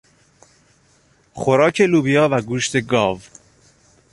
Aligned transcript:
خوراک 1.33 1.81
لوبیا 1.81 2.29
و 2.31 2.41
گوشت 2.41 2.81
گاو 2.81 3.19